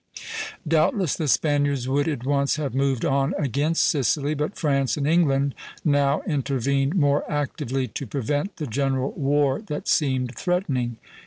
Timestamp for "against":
3.37-3.83